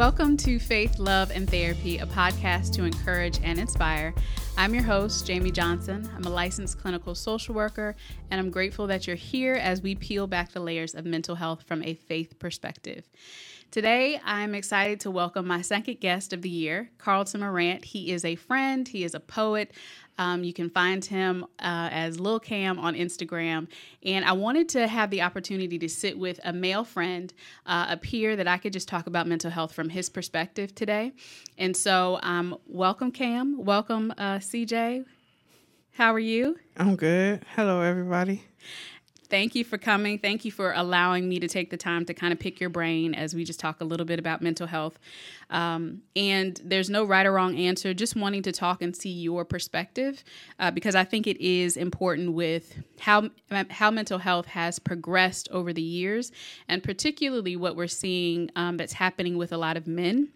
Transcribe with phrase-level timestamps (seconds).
[0.00, 4.14] Welcome to Faith, Love, and Therapy, a podcast to encourage and inspire.
[4.56, 6.08] I'm your host, Jamie Johnson.
[6.16, 7.94] I'm a licensed clinical social worker,
[8.30, 11.64] and I'm grateful that you're here as we peel back the layers of mental health
[11.64, 13.10] from a faith perspective.
[13.70, 17.84] Today, I'm excited to welcome my second guest of the year, Carlton Morant.
[17.84, 19.70] He is a friend, he is a poet.
[20.20, 23.68] Um, you can find him uh, as Lil Cam on Instagram.
[24.02, 27.32] And I wanted to have the opportunity to sit with a male friend,
[27.64, 31.12] uh, a peer that I could just talk about mental health from his perspective today.
[31.56, 33.64] And so, um, welcome, Cam.
[33.64, 35.06] Welcome, uh, CJ.
[35.92, 36.58] How are you?
[36.76, 37.42] I'm good.
[37.56, 38.44] Hello, everybody
[39.30, 40.18] thank you for coming.
[40.18, 43.14] Thank you for allowing me to take the time to kind of pick your brain
[43.14, 44.98] as we just talk a little bit about mental health.
[45.48, 49.44] Um, and there's no right or wrong answer, just wanting to talk and see your
[49.44, 50.22] perspective
[50.58, 53.30] uh, because I think it is important with how,
[53.70, 56.32] how mental health has progressed over the years
[56.68, 60.28] and particularly what we're seeing um, that's happening with a lot of men.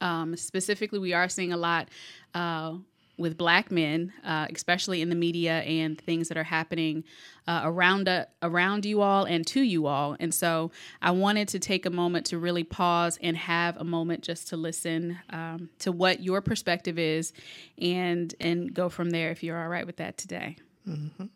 [0.00, 1.88] Um, specifically, we are seeing a lot
[2.34, 2.74] uh,
[3.16, 7.04] with black men, uh, especially in the media and things that are happening
[7.46, 10.16] uh, around uh, around you all and to you all.
[10.18, 10.70] And so
[11.00, 14.56] I wanted to take a moment to really pause and have a moment just to
[14.56, 17.32] listen um, to what your perspective is,
[17.78, 19.30] and and go from there.
[19.30, 20.56] If you're all right with that today.
[20.88, 21.26] Mm-hmm.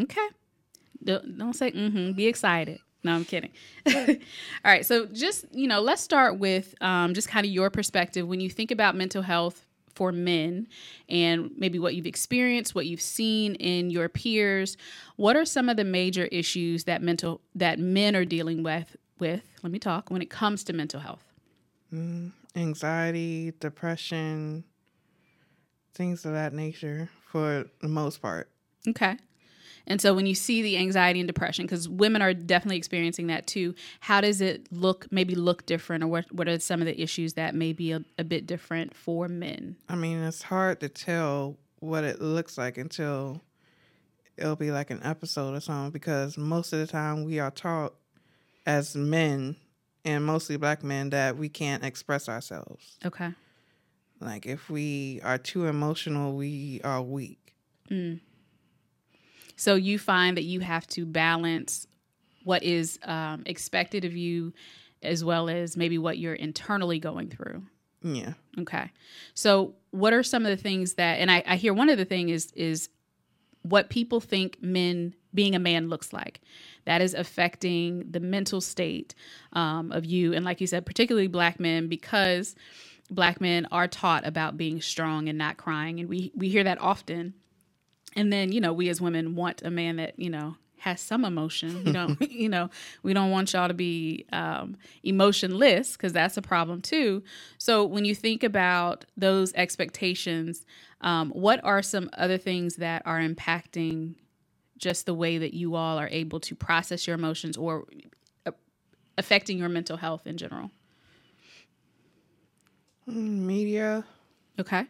[0.00, 0.28] Okay.
[1.02, 2.12] Don't, don't say mm-hmm.
[2.12, 2.80] Be excited.
[3.04, 3.52] No, I'm kidding.
[3.86, 3.94] All
[4.64, 4.84] right.
[4.84, 8.50] So, just, you know, let's start with um, just kind of your perspective when you
[8.50, 9.65] think about mental health
[9.96, 10.68] for men
[11.08, 14.76] and maybe what you've experienced, what you've seen in your peers.
[15.16, 19.42] What are some of the major issues that mental that men are dealing with with,
[19.62, 21.24] let me talk, when it comes to mental health?
[21.92, 24.64] Mm, anxiety, depression,
[25.94, 28.50] things of that nature for the most part.
[28.86, 29.16] Okay.
[29.86, 33.46] And so when you see the anxiety and depression, because women are definitely experiencing that
[33.46, 37.00] too, how does it look, maybe look different, or what, what are some of the
[37.00, 39.76] issues that may be a, a bit different for men?
[39.88, 43.40] I mean, it's hard to tell what it looks like until
[44.36, 47.94] it'll be like an episode or something, because most of the time we are taught
[48.66, 49.56] as men
[50.04, 52.98] and mostly black men that we can't express ourselves.
[53.04, 53.32] Okay.
[54.20, 57.54] Like if we are too emotional, we are weak.
[57.90, 58.20] Mm.
[59.56, 61.86] So you find that you have to balance
[62.44, 64.52] what is um, expected of you
[65.02, 67.62] as well as maybe what you're internally going through.
[68.02, 68.34] Yeah.
[68.58, 68.92] Okay.
[69.34, 72.04] So what are some of the things that and I, I hear one of the
[72.04, 72.88] thing is is
[73.62, 76.40] what people think men being a man looks like.
[76.84, 79.14] That is affecting the mental state
[79.52, 80.32] um, of you.
[80.32, 82.54] And like you said, particularly black men, because
[83.10, 86.00] black men are taught about being strong and not crying.
[86.00, 87.34] And we, we hear that often
[88.16, 91.24] and then you know we as women want a man that you know has some
[91.24, 91.84] emotion.
[91.84, 92.70] We don't you know
[93.02, 97.22] we don't want y'all to be um, emotionless because that's a problem too.
[97.58, 100.64] So when you think about those expectations
[101.00, 104.14] um, what are some other things that are impacting
[104.78, 107.86] just the way that you all are able to process your emotions or
[108.46, 108.52] uh,
[109.18, 110.70] affecting your mental health in general?
[113.08, 114.04] Mm, media.
[114.58, 114.86] Okay.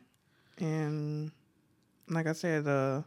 [0.58, 1.30] And
[2.08, 3.02] like i said the uh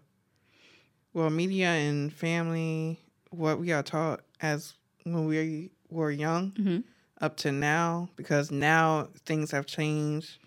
[1.20, 2.98] well, media and family,
[3.30, 6.80] what we are taught as when we were young mm-hmm.
[7.20, 10.38] up to now, because now things have changed.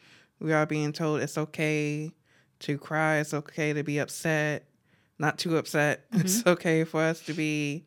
[0.41, 2.11] We are being told it's okay
[2.61, 4.67] to cry, it's okay to be upset,
[5.19, 6.07] not too upset.
[6.11, 6.25] Mm-hmm.
[6.25, 7.85] It's okay for us to be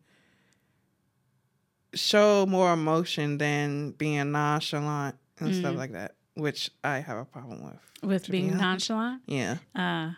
[1.96, 5.60] show more emotion than being nonchalant and mm-hmm.
[5.60, 7.80] stuff like that, which I have a problem with.
[8.04, 9.24] With being be nonchalant?
[9.26, 9.58] Yeah.
[9.76, 10.12] Uh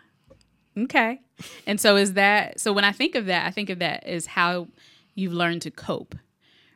[0.84, 1.20] Okay.
[1.66, 4.26] And so is that so when I think of that, I think of that as
[4.26, 4.68] how
[5.14, 6.14] you've learned to cope.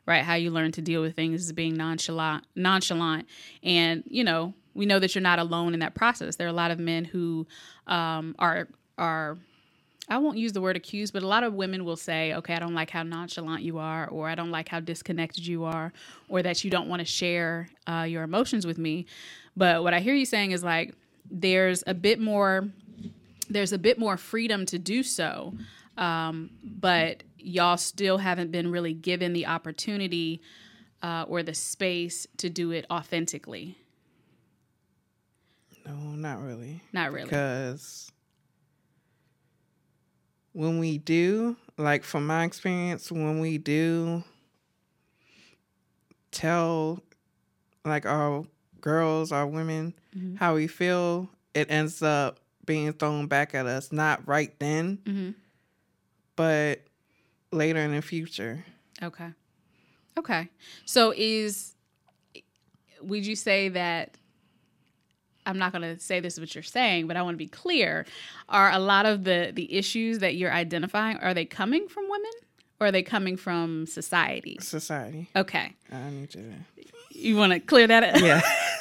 [0.05, 0.25] Right?
[0.25, 3.29] How you learn to deal with things as being nonchalant nonchalant.
[3.63, 6.35] And, you know, we know that you're not alone in that process.
[6.35, 7.47] There are a lot of men who
[7.87, 8.67] um, are
[8.99, 9.39] are
[10.09, 12.59] I won't use the word accused, but a lot of women will say, okay, I
[12.59, 15.93] don't like how nonchalant you are, or I don't like how disconnected you are,
[16.29, 19.07] or that you don't want to share uh, your emotions with me.
[19.57, 20.97] But what I hear you saying is like,
[21.31, 22.69] there's a bit more
[23.53, 25.55] there's a bit more freedom to do so,
[25.97, 30.43] um, but y'all still haven't been really given the opportunity
[31.03, 33.77] uh, or the space to do it authentically.
[35.87, 36.81] No, not really.
[36.93, 37.25] Not really.
[37.25, 38.11] Because
[40.53, 44.23] when we do, like from my experience, when we do
[46.31, 47.03] tell
[47.85, 48.45] like our
[48.81, 50.37] girls, our women, mm-hmm.
[50.37, 55.31] how we feel, it ends up being thrown back at us, not right then, mm-hmm.
[56.37, 56.81] but
[57.51, 58.65] later in the future.
[59.03, 59.29] Okay.
[60.19, 60.49] Okay.
[60.85, 61.75] So is
[63.01, 64.17] would you say that
[65.45, 67.49] I'm not going to say this is what you're saying, but I want to be
[67.49, 68.07] clear.
[68.49, 72.31] Are a lot of the the issues that you're identifying are they coming from women
[72.81, 74.59] or are they coming from society?
[74.61, 75.29] Society.
[75.35, 75.75] Okay.
[75.91, 76.43] I need to.
[77.11, 78.21] You want to clear that up?
[78.21, 78.41] Yeah.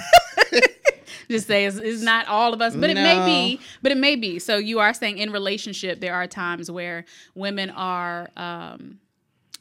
[1.32, 3.60] Just say it's, it's not all of us, but it may be.
[3.82, 4.38] But it may be.
[4.38, 7.06] So you are saying in relationship there are times where
[7.36, 9.00] women are um,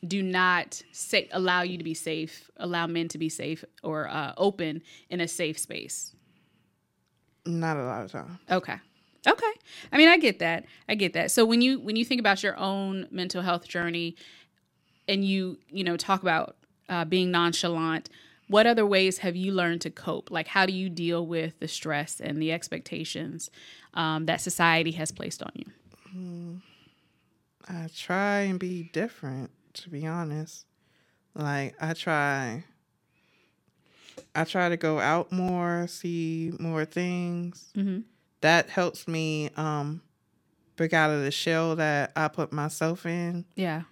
[0.06, 4.32] do not say allow you to be safe, allow men to be safe or uh,
[4.36, 6.14] open in a safe space.
[7.46, 8.38] Not a lot of time.
[8.50, 8.76] Okay.
[9.26, 9.52] Okay.
[9.92, 10.64] I mean, I get that.
[10.88, 11.30] I get that.
[11.30, 14.16] So when you when you think about your own mental health journey
[15.06, 16.56] and you, you know, talk about
[16.88, 18.08] uh, being nonchalant,
[18.50, 20.28] what other ways have you learned to cope?
[20.30, 23.48] Like how do you deal with the stress and the expectations
[23.94, 25.66] um, that society has placed on you?
[26.14, 26.60] Mm,
[27.68, 30.66] I try and be different, to be honest.
[31.34, 32.64] Like I try
[34.34, 37.70] I try to go out more, see more things.
[37.76, 38.00] Mm-hmm.
[38.40, 40.02] That helps me um,
[40.74, 43.44] break out of the shell that I put myself in.
[43.54, 43.82] Yeah.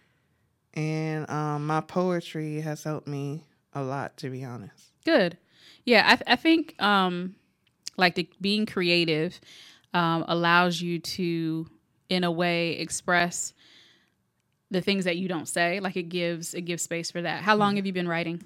[0.75, 3.45] And um, my poetry has helped me
[3.79, 4.93] a lot, to be honest.
[5.05, 5.39] Good.
[5.85, 7.35] Yeah, I, th- I think um,
[7.97, 9.41] like the, being creative
[9.95, 11.67] um, allows you to,
[12.09, 13.55] in a way, express
[14.71, 15.81] the things that you don't say.
[15.81, 17.43] Like it gives it gives space for that.
[17.43, 17.77] How long mm-hmm.
[17.77, 18.43] have you been writing?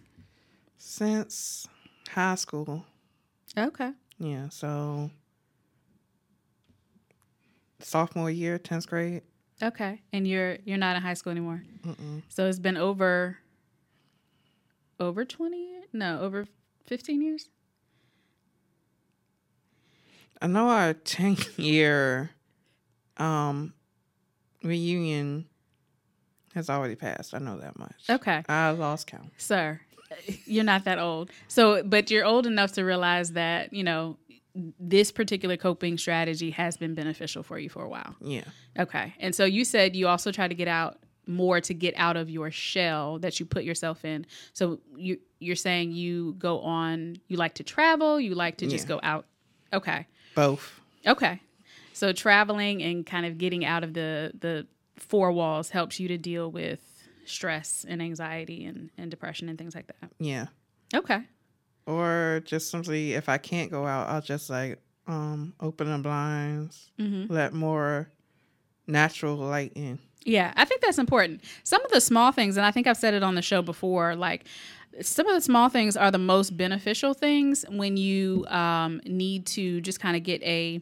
[0.79, 1.67] Since
[2.08, 2.85] high school.
[3.56, 3.93] Okay.
[4.19, 5.11] Yeah, so
[7.81, 9.23] sophomore year, 10th grade.
[9.62, 10.00] Okay.
[10.12, 11.62] And you're you're not in high school anymore.
[11.85, 12.23] Mm-mm.
[12.28, 13.38] So it's been over
[15.06, 15.84] over 20 years?
[15.93, 16.46] No, over
[16.87, 17.49] 15 years?
[20.40, 22.31] I know our 10 year
[23.19, 23.75] um
[24.62, 25.46] reunion
[26.54, 27.34] has already passed.
[27.34, 28.04] I know that much.
[28.08, 28.43] Okay.
[28.49, 29.31] I lost count.
[29.37, 29.81] Sir,
[30.44, 31.31] you're not that old.
[31.49, 34.19] So, but you're old enough to realize that, you know,
[34.78, 38.14] this particular coping strategy has been beneficial for you for a while.
[38.20, 38.44] Yeah.
[38.78, 39.14] Okay.
[39.19, 42.31] And so you said you also try to get out more to get out of
[42.31, 44.27] your shell that you put yourself in.
[44.53, 48.85] So you you're saying you go on you like to travel, you like to just
[48.85, 48.97] yeah.
[48.97, 49.27] go out.
[49.73, 50.07] Okay.
[50.35, 50.81] Both.
[51.07, 51.41] Okay.
[51.93, 54.67] So traveling and kind of getting out of the the
[54.97, 56.81] four walls helps you to deal with
[57.25, 60.11] stress and anxiety and, and depression and things like that.
[60.19, 60.47] Yeah.
[60.95, 61.21] Okay.
[61.87, 66.91] Or just simply if I can't go out, I'll just like um open the blinds,
[66.99, 67.33] mm-hmm.
[67.33, 68.11] let more
[68.87, 69.99] natural light in.
[70.25, 71.43] Yeah, I think that's important.
[71.64, 74.14] Some of the small things, and I think I've said it on the show before,
[74.14, 74.44] like
[75.00, 79.81] some of the small things are the most beneficial things when you um, need to
[79.81, 80.81] just kind of get a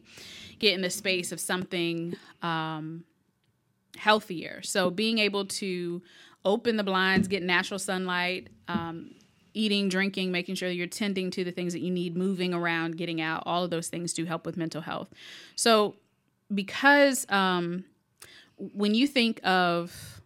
[0.59, 3.03] get in the space of something um,
[3.97, 4.61] healthier.
[4.63, 6.01] So being able to
[6.45, 9.15] open the blinds, get natural sunlight, um,
[9.53, 13.21] eating, drinking, making sure you're tending to the things that you need, moving around, getting
[13.21, 15.09] out, all of those things do help with mental health.
[15.55, 15.95] So,
[16.53, 17.85] because um,
[18.73, 20.21] when you think of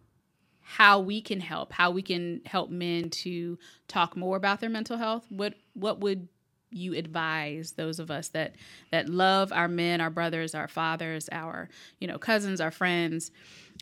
[0.62, 4.98] how we can help, how we can help men to talk more about their mental
[4.98, 6.28] health, what what would
[6.72, 8.56] you advise those of us that
[8.92, 13.31] that love our men, our brothers, our fathers, our you know cousins, our friends,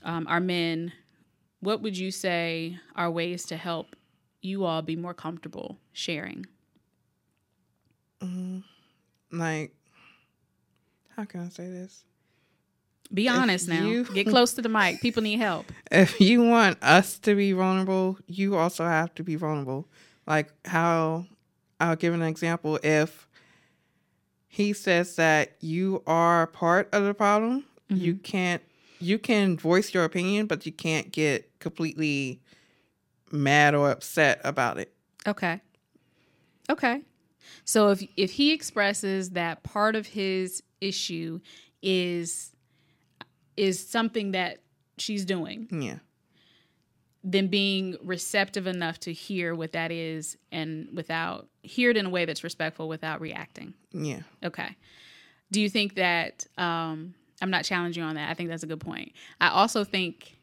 [0.03, 0.93] um, our men
[1.63, 3.95] what would you say are ways to help
[4.41, 6.45] you all be more comfortable sharing?
[8.21, 8.63] Mm,
[9.31, 9.73] like,
[11.15, 12.03] how can I say this?
[13.13, 13.85] Be honest now.
[13.85, 15.01] You, Get close to the mic.
[15.01, 15.71] People need help.
[15.91, 19.87] If you want us to be vulnerable, you also have to be vulnerable.
[20.25, 21.27] Like how
[21.79, 22.79] I'll give an example.
[22.81, 23.27] If
[24.47, 28.03] he says that you are part of the problem, mm-hmm.
[28.03, 28.63] you can't
[28.99, 32.41] you can voice your opinion, but you can't get completely
[33.31, 34.91] mad or upset about it.
[35.27, 35.61] Okay.
[36.69, 37.01] Okay.
[37.65, 41.39] So if if he expresses that part of his issue
[41.83, 42.52] is
[43.57, 44.59] is something that
[44.97, 45.67] she's doing.
[45.71, 45.97] Yeah.
[47.23, 52.09] Then being receptive enough to hear what that is and without hear it in a
[52.09, 53.73] way that's respectful without reacting.
[53.91, 54.21] Yeah.
[54.43, 54.75] Okay.
[55.51, 58.29] Do you think that um I'm not challenging you on that.
[58.29, 59.13] I think that's a good point.
[59.41, 60.37] I also think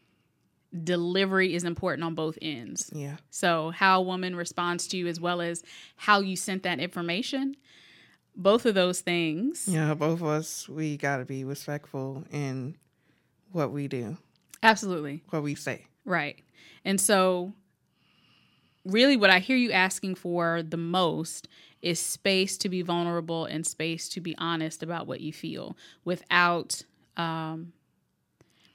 [0.85, 2.91] delivery is important on both ends.
[2.95, 3.17] Yeah.
[3.31, 5.63] So how a woman responds to you as well as
[5.97, 7.57] how you sent that information.
[8.37, 9.67] Both of those things.
[9.67, 12.77] Yeah, both of us we got to be respectful in
[13.53, 14.17] what we do.
[14.63, 15.23] Absolutely.
[15.31, 15.87] What we say.
[16.05, 16.39] Right.
[16.85, 17.53] And so
[18.85, 21.49] really what I hear you asking for the most
[21.83, 26.83] is space to be vulnerable and space to be honest about what you feel without
[27.17, 27.73] um,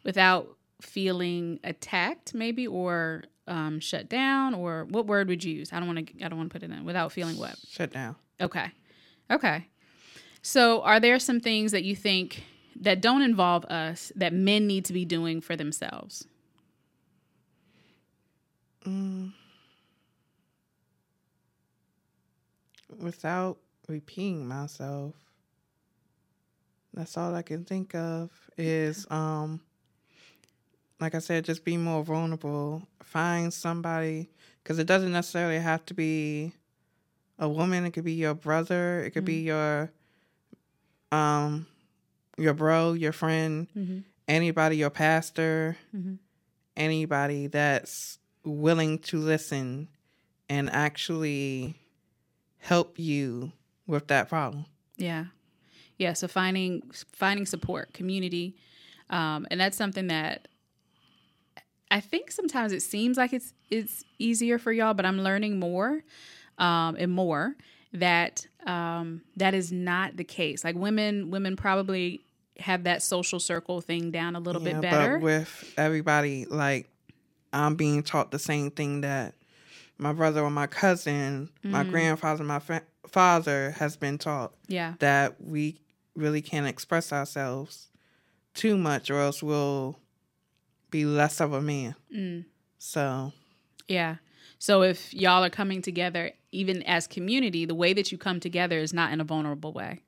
[0.04, 5.72] without feeling attacked maybe or um, shut down, or what word would you use?
[5.72, 6.26] I don't want to.
[6.26, 7.56] I don't want to put it in without feeling what.
[7.70, 8.16] Shut down.
[8.42, 8.72] Okay.
[9.30, 9.68] Okay.
[10.42, 12.44] So, are there some things that you think
[12.82, 16.28] that don't involve us that men need to be doing for themselves?
[18.86, 19.34] Mm.
[23.00, 25.14] Without repeating myself,
[26.94, 29.60] that's all I can think of is um
[31.00, 32.88] like I said, just be more vulnerable.
[33.04, 34.30] Find somebody
[34.64, 36.54] because it doesn't necessarily have to be
[37.38, 37.86] a woman.
[37.86, 39.04] It could be your brother.
[39.04, 39.26] It could mm-hmm.
[39.26, 39.92] be your
[41.12, 41.68] um
[42.38, 44.00] your bro, your friend, mm-hmm.
[44.28, 46.16] anybody, your pastor, mm-hmm.
[46.76, 49.88] anybody that's willing to listen
[50.50, 51.76] and actually
[52.58, 53.52] help you
[53.88, 54.66] with that problem.
[54.98, 55.26] Yeah.
[55.98, 56.14] Yeah.
[56.14, 58.56] So finding finding support, community.
[59.10, 60.48] Um, and that's something that
[61.92, 66.04] I think sometimes it seems like it's it's easier for y'all, but I'm learning more
[66.58, 67.56] um, and more
[67.94, 70.64] that um, that is not the case.
[70.64, 72.25] Like women, women probably
[72.60, 75.18] have that social circle thing down a little yeah, bit better.
[75.18, 76.90] But with everybody, like
[77.54, 79.34] I'm being taught the same thing that
[79.98, 81.72] my brother or my cousin, mm.
[81.72, 84.54] my grandfather, my fa- father has been taught.
[84.68, 85.80] Yeah, that we
[86.16, 87.90] really can't express ourselves
[88.54, 90.00] too much, or else we'll
[90.90, 91.96] be less of a man.
[92.14, 92.46] Mm.
[92.78, 93.34] So,
[93.88, 94.16] yeah.
[94.60, 98.80] So if y'all are coming together, even as community, the way that you come together
[98.80, 100.02] is not in a vulnerable way.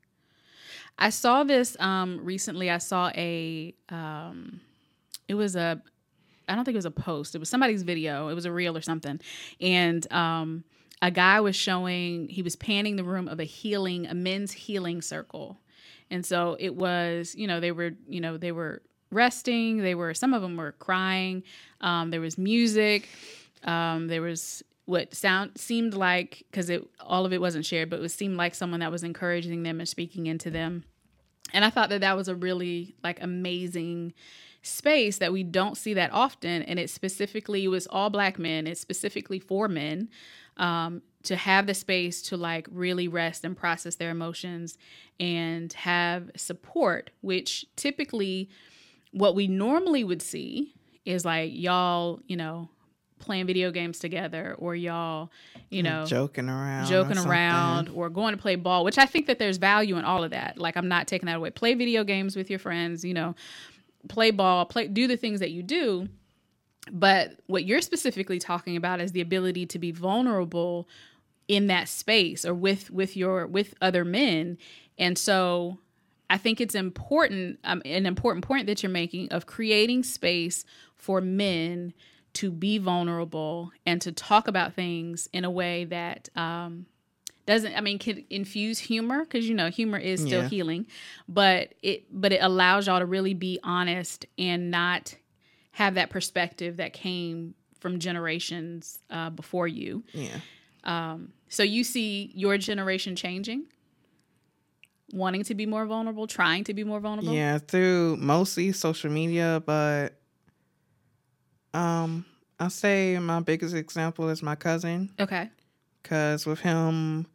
[0.98, 2.70] I saw this um, recently.
[2.70, 4.60] I saw a, um,
[5.28, 5.80] it was a,
[6.48, 7.34] I don't think it was a post.
[7.34, 8.28] It was somebody's video.
[8.28, 9.20] It was a reel or something,
[9.60, 10.64] and um,
[11.02, 12.28] a guy was showing.
[12.28, 15.58] He was panning the room of a healing, a men's healing circle,
[16.10, 17.34] and so it was.
[17.36, 17.90] You know, they were.
[18.08, 19.78] You know, they were resting.
[19.78, 21.42] They were some of them were crying.
[21.82, 23.08] Um, there was music.
[23.64, 28.00] Um, there was what sound seemed like because it all of it wasn't shared, but
[28.00, 30.82] it seemed like someone that was encouraging them and speaking into them.
[31.52, 34.14] And I thought that that was a really like amazing
[34.62, 36.62] space that we don't see that often.
[36.62, 38.66] And it specifically was all black men.
[38.66, 40.08] It's specifically for men
[40.56, 44.78] um, to have the space to like really rest and process their emotions
[45.20, 48.48] and have support, which typically
[49.12, 52.70] what we normally would see is like y'all, you know,
[53.18, 55.30] playing video games together or y'all,
[55.70, 59.26] you know, joking around, joking or around or going to play ball, which I think
[59.26, 60.58] that there's value in all of that.
[60.58, 61.50] Like I'm not taking that away.
[61.50, 63.34] Play video games with your friends, you know,
[64.08, 66.08] play ball, play do the things that you do.
[66.90, 70.88] But what you're specifically talking about is the ability to be vulnerable
[71.48, 74.58] in that space or with with your with other men.
[74.98, 75.78] And so
[76.30, 80.64] I think it's important, um, an important point that you're making of creating space
[80.96, 81.94] for men
[82.38, 86.86] to be vulnerable and to talk about things in a way that um,
[87.46, 90.48] doesn't i mean can infuse humor because you know humor is still yeah.
[90.48, 90.86] healing
[91.28, 95.16] but it but it allows y'all to really be honest and not
[95.72, 100.38] have that perspective that came from generations uh, before you yeah
[100.84, 103.66] um, so you see your generation changing
[105.12, 107.32] wanting to be more vulnerable, trying to be more vulnerable?
[107.32, 110.17] Yeah, through mostly social media, but
[111.78, 112.24] um
[112.60, 115.10] I'll say my biggest example is my cousin.
[115.20, 115.48] Okay.
[116.02, 117.26] Cuz with him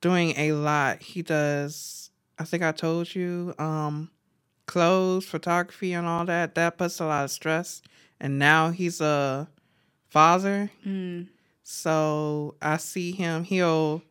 [0.00, 4.10] doing a lot, he does I think I told you um
[4.66, 6.54] clothes, photography and all that.
[6.54, 7.82] That puts a lot of stress.
[8.20, 9.48] And now he's a
[10.08, 10.70] father.
[10.86, 11.28] Mm.
[11.62, 14.02] So I see him, he'll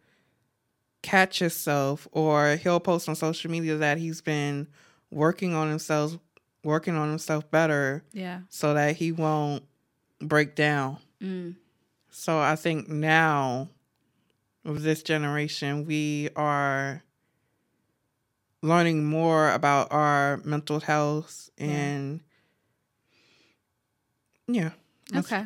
[1.04, 4.68] catch himself or he'll post on social media that he's been
[5.12, 6.18] working on himself
[6.64, 8.40] working on himself better yeah.
[8.50, 9.64] so that he won't
[10.20, 10.98] break down.
[11.22, 11.56] Mm.
[12.10, 13.70] so i think now
[14.66, 17.02] with this generation we are
[18.62, 22.20] learning more about our mental health and
[24.48, 24.72] yeah,
[25.12, 25.46] yeah okay.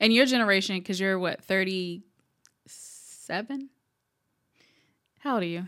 [0.00, 3.70] And your generation because you're what 37
[5.20, 5.66] how old are you?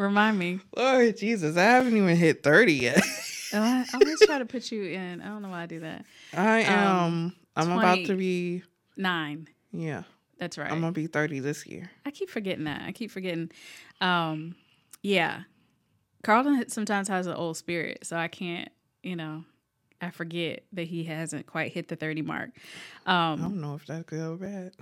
[0.00, 0.60] Remind me.
[0.74, 3.02] Lord Jesus, I haven't even hit 30 yet.
[3.52, 5.20] oh, I always try to put you in.
[5.20, 6.06] I don't know why I do that.
[6.32, 6.96] I um, am.
[6.96, 8.62] Um, I'm about to be
[8.96, 9.46] nine.
[9.72, 10.04] Yeah.
[10.38, 10.72] That's right.
[10.72, 11.90] I'm gonna be 30 this year.
[12.06, 12.80] I keep forgetting that.
[12.86, 13.50] I keep forgetting.
[14.00, 14.54] Um,
[15.02, 15.42] yeah.
[16.22, 18.70] Carlton sometimes has an old spirit, so I can't,
[19.02, 19.44] you know,
[20.00, 22.50] I forget that he hasn't quite hit the 30 mark.
[23.04, 24.72] Um, I don't know if that's good or bad.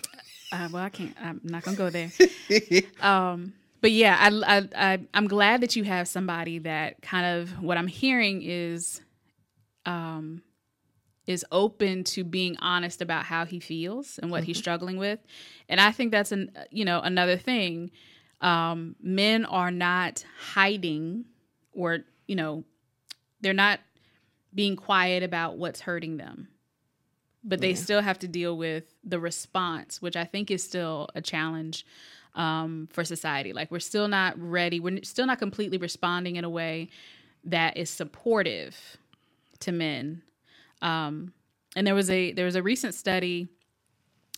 [0.52, 1.16] Uh, well, I can't.
[1.20, 2.12] I'm not gonna go there.
[3.00, 7.62] um, but yeah, I, I, I, I'm glad that you have somebody that kind of
[7.62, 9.00] what I'm hearing is,
[9.86, 10.42] um,
[11.26, 14.46] is open to being honest about how he feels and what mm-hmm.
[14.46, 15.20] he's struggling with.
[15.68, 17.90] And I think that's an you know another thing.
[18.40, 21.24] Um, men are not hiding
[21.72, 22.64] or you know
[23.40, 23.80] they're not
[24.54, 26.48] being quiet about what's hurting them
[27.44, 27.76] but they yeah.
[27.76, 31.86] still have to deal with the response which i think is still a challenge
[32.34, 33.52] um, for society.
[33.52, 36.88] Like we're still not ready we're still not completely responding in a way
[37.44, 38.98] that is supportive
[39.60, 40.22] to men.
[40.82, 41.32] Um,
[41.76, 43.48] and there was a there was a recent study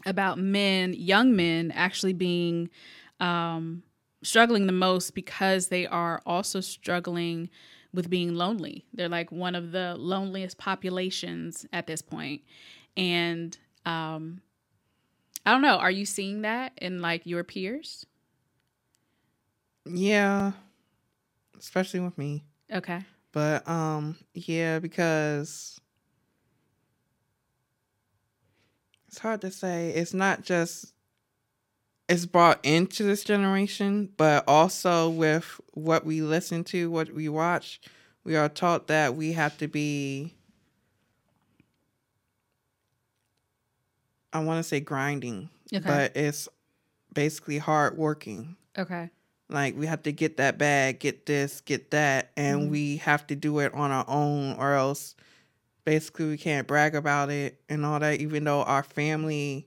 [0.07, 2.71] about men, young men, actually being
[3.21, 3.83] um,
[4.23, 7.51] struggling the most because they are also struggling
[7.93, 8.87] with being lonely.
[8.95, 12.43] They're like one of the loneliest populations at this point,
[12.97, 14.41] and um,
[15.47, 15.79] I don't know.
[15.79, 18.07] Are you seeing that in like your peers?
[19.87, 20.53] Yeah,
[21.59, 22.45] especially with me.
[22.73, 23.01] Okay.
[23.33, 25.81] But um, yeah, because
[29.09, 29.91] it's hard to say.
[29.91, 30.93] It's not just
[32.09, 37.81] it's brought into this generation, but also with what we listen to, what we watch,
[38.25, 40.35] we are taught that we have to be
[44.33, 45.85] I want to say grinding, okay.
[45.85, 46.49] but it's
[47.13, 48.57] basically hard working.
[48.79, 49.11] Okay.
[49.49, 52.71] Like we have to get that bag, get this, get that, and mm-hmm.
[52.71, 55.17] we have to do it on our own, or else
[55.85, 58.21] basically we can't brag about it and all that.
[58.21, 59.67] Even though our family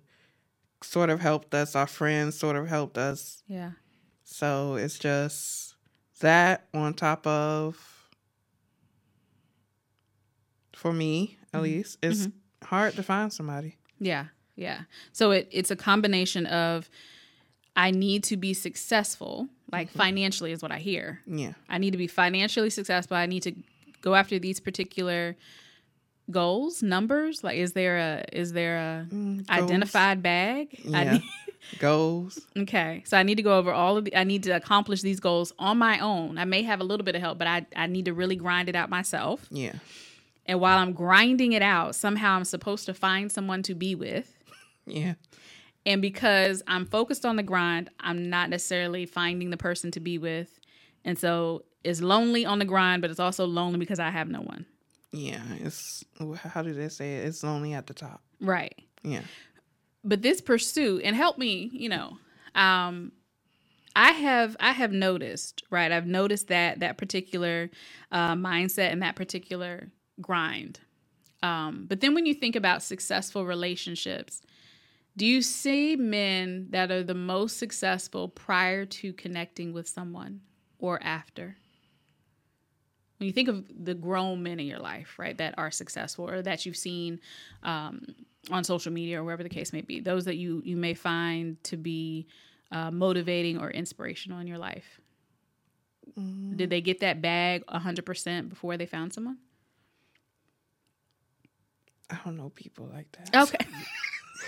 [0.82, 3.44] sort of helped us, our friends sort of helped us.
[3.48, 3.72] Yeah.
[4.24, 5.76] So it's just
[6.22, 7.78] that on top of,
[10.76, 11.64] for me at mm-hmm.
[11.64, 12.66] least, it's mm-hmm.
[12.68, 13.78] hard to find somebody.
[14.00, 14.82] Yeah, yeah.
[15.12, 16.90] So it it's a combination of
[17.76, 20.00] I need to be successful like mm-hmm.
[20.00, 21.20] financially is what I hear.
[21.26, 21.54] Yeah.
[21.68, 23.18] I need to be financially successful.
[23.18, 23.54] I need to
[24.02, 25.36] go after these particular
[26.30, 27.44] goals, numbers.
[27.44, 30.80] Like, is there a is there a mm, identified bag?
[30.84, 31.14] Yeah.
[31.14, 31.24] Need...
[31.80, 32.40] goals.
[32.58, 34.16] Okay, so I need to go over all of the.
[34.16, 36.38] I need to accomplish these goals on my own.
[36.38, 38.70] I may have a little bit of help, but I I need to really grind
[38.70, 39.48] it out myself.
[39.50, 39.74] Yeah.
[40.46, 44.33] And while I'm grinding it out, somehow I'm supposed to find someone to be with.
[44.86, 45.14] Yeah.
[45.86, 50.18] And because I'm focused on the grind, I'm not necessarily finding the person to be
[50.18, 50.60] with.
[51.04, 54.40] And so it's lonely on the grind, but it's also lonely because I have no
[54.42, 54.66] one.
[55.12, 56.04] Yeah, it's
[56.36, 57.28] how do they say it?
[57.28, 58.22] It's lonely at the top.
[58.40, 58.74] Right.
[59.04, 59.22] Yeah.
[60.04, 62.18] But this pursuit and help me, you know,
[62.56, 63.12] um
[63.96, 65.92] I have I have noticed, right?
[65.92, 67.70] I've noticed that that particular
[68.12, 70.80] uh, mindset and that particular grind.
[71.44, 74.42] Um, but then when you think about successful relationships,
[75.16, 80.42] do you see men that are the most successful prior to connecting with someone
[80.80, 81.56] or after?
[83.18, 86.42] When you think of the grown men in your life, right, that are successful or
[86.42, 87.20] that you've seen
[87.62, 88.06] um,
[88.50, 91.64] on social media or wherever the case may be, those that you you may find
[91.66, 92.28] to be
[92.72, 95.00] uh, motivating or inspirational in your life,
[96.20, 96.58] mm.
[96.58, 99.38] did they get that bag hundred percent before they found someone?
[102.10, 103.44] I don't know people like that.
[103.44, 103.66] Okay.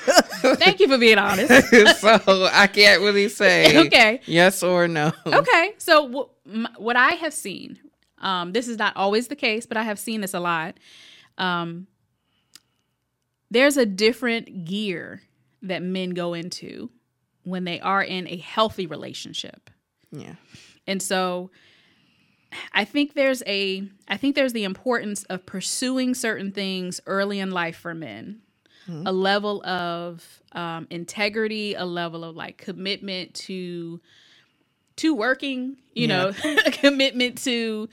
[0.57, 1.49] Thank you for being honest.
[1.99, 5.11] so I can't really say okay yes or no.
[5.25, 7.79] Okay, so w- m- what I have seen,
[8.19, 10.75] um, this is not always the case, but I have seen this a lot.
[11.37, 11.87] Um,
[13.51, 15.21] there's a different gear
[15.61, 16.89] that men go into
[17.43, 19.69] when they are in a healthy relationship.
[20.11, 20.35] Yeah,
[20.87, 21.49] and so
[22.73, 27.51] I think there's a I think there's the importance of pursuing certain things early in
[27.51, 28.41] life for men
[28.87, 29.07] mm-hmm.
[29.07, 33.99] a level of um, integrity, a level of like commitment to
[34.97, 36.07] to working, you yeah.
[36.07, 36.33] know,
[36.65, 37.89] a commitment to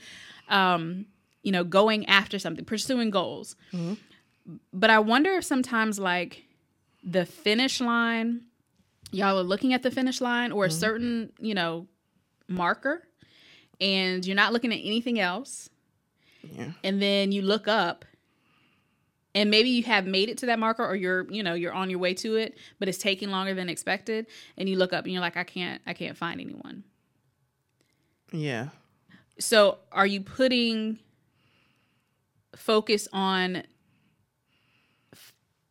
[0.49, 1.05] um,
[1.41, 3.55] you know, going after something, pursuing goals.
[3.73, 3.93] Mm-hmm.
[4.73, 6.43] But I wonder if sometimes like
[7.03, 8.41] the finish line,
[9.11, 10.79] y'all are looking at the finish line or a mm-hmm.
[10.79, 11.87] certain, you know,
[12.47, 13.03] marker
[13.79, 15.69] and you're not looking at anything else.
[16.41, 16.71] Yeah.
[16.83, 18.05] And then you look up
[19.35, 21.89] and maybe you have made it to that marker or you're you know you're on
[21.89, 24.27] your way to it but it's taking longer than expected.
[24.57, 26.83] And you look up and you're like i can't i can't find anyone.
[28.31, 28.69] Yeah.
[29.39, 30.99] So are you putting
[32.55, 33.63] focus on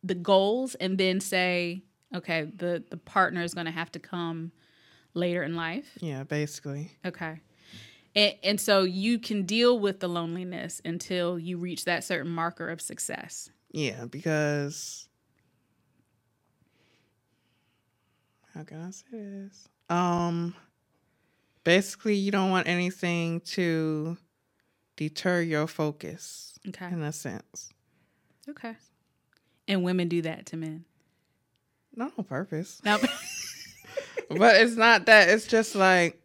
[0.03, 4.51] the goals and then say okay the the partner is going to have to come
[5.13, 5.97] later in life?
[6.01, 6.91] Yeah basically.
[7.05, 7.39] Okay
[8.15, 12.69] and, and so you can deal with the loneliness until you reach that certain marker
[12.69, 13.49] of success.
[13.71, 15.07] Yeah, because
[18.53, 19.67] how can I say this?
[19.89, 20.55] Um
[21.63, 24.17] basically you don't want anything to
[24.95, 26.57] deter your focus.
[26.67, 26.87] Okay.
[26.87, 27.71] In a sense.
[28.49, 28.75] Okay.
[29.67, 30.85] And women do that to men.
[31.95, 32.81] Not on purpose.
[32.83, 32.97] No.
[34.29, 35.29] but it's not that.
[35.29, 36.22] It's just like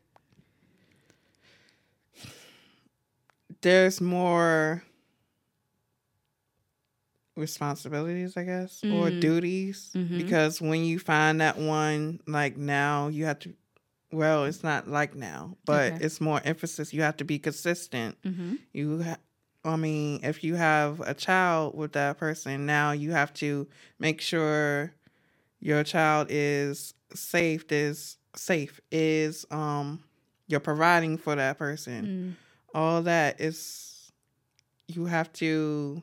[3.61, 4.83] there's more
[7.37, 9.21] responsibilities, I guess, or Mm.
[9.21, 9.90] duties.
[9.94, 10.18] Mhm.
[10.18, 13.55] Because when you find that one, like now, you have to.
[14.11, 16.05] Well, it's not like now, but Okay.
[16.05, 16.94] it's more emphasis.
[16.94, 18.16] You have to be consistent.
[18.25, 19.18] hmm You, ha-
[19.64, 23.68] I mean, if you have a child with that person, now you have to
[23.99, 24.94] make sure
[25.61, 27.71] your child is safe.
[27.71, 28.81] Is safe.
[28.90, 30.03] Is um,
[30.47, 32.07] you're providing for that person.
[32.07, 32.47] Mm.
[32.74, 34.12] All that is,
[34.87, 36.02] you have to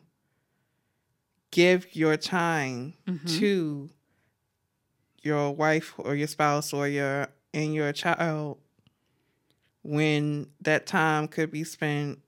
[1.52, 3.38] give your time Mhm.
[3.40, 3.90] to
[5.22, 8.60] your wife or your spouse or your and your child
[9.82, 12.20] when that time could be spent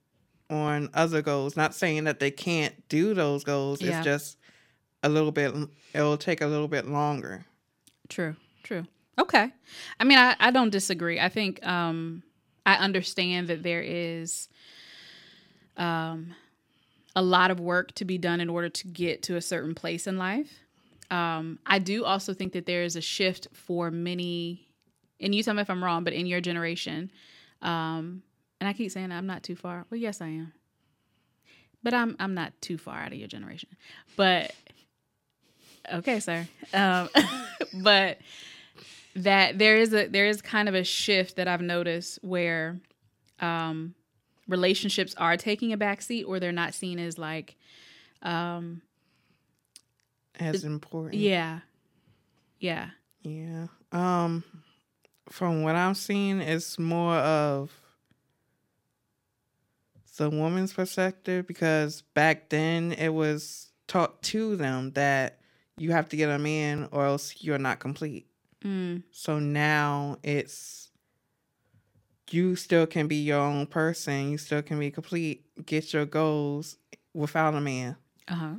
[0.50, 3.98] on other goals not saying that they can't do those goals Yeah.
[3.98, 4.38] it's just
[5.04, 5.54] a little bit
[5.94, 7.46] it'll take a little bit longer
[8.10, 8.88] True, true.
[9.20, 9.52] Okay.
[10.00, 11.20] I mean, I, I don't disagree.
[11.20, 12.24] I think um,
[12.68, 14.50] I understand that there is
[15.78, 16.36] um,
[17.16, 20.06] a lot of work to be done in order to get to a certain place
[20.06, 20.52] in life.
[21.10, 24.68] Um, I do also think that there is a shift for many,
[25.22, 27.10] and you tell me if I'm wrong, but in your generation,
[27.62, 28.22] um,
[28.60, 29.86] and I keep saying I'm not too far.
[29.90, 30.52] Well, yes, I am,
[31.82, 33.70] but I'm I'm not too far out of your generation.
[34.18, 34.54] But
[35.94, 36.46] okay, sir.
[36.74, 37.08] Um,
[37.82, 38.18] but
[39.18, 42.80] that there is a there is kind of a shift that I've noticed where
[43.40, 43.96] um,
[44.48, 47.56] relationships are taking a backseat or they're not seen as like
[48.22, 48.82] um,
[50.40, 51.60] as important yeah
[52.60, 52.90] yeah
[53.24, 53.68] Yeah.
[53.92, 54.44] Um
[55.30, 57.72] from what I'm seeing it's more of
[60.18, 65.40] the woman's perspective because back then it was taught to them that
[65.78, 68.26] you have to get a man or else you're not complete.
[68.68, 70.90] Mm, So now it's
[72.30, 76.78] you still can be your own person, you still can be complete, get your goals
[77.14, 77.96] without a man.
[78.28, 78.56] uh-huh.